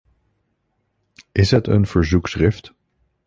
[1.31, 2.73] Is het een verzoekschrift?